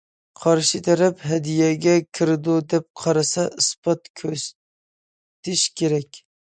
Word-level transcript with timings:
قارشى 0.43 0.79
تەرەپ 0.87 1.19
ھەدىيەگە 1.31 1.93
كىرىدۇ 2.21 2.57
دەپ 2.73 2.89
قارىسا، 3.05 3.47
ئىسپات 3.61 4.13
كۆرسىتىشى 4.23 5.75
كېرەك. 5.83 6.25